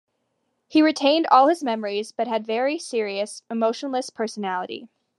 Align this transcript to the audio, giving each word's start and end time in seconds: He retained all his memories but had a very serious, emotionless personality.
He 0.67 0.81
retained 0.81 1.27
all 1.29 1.47
his 1.47 1.63
memories 1.63 2.11
but 2.11 2.27
had 2.27 2.41
a 2.41 2.45
very 2.45 2.79
serious, 2.79 3.43
emotionless 3.51 4.09
personality. 4.09 4.87